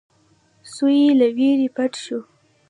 [0.73, 2.19] سوی له وېرې پټ شو.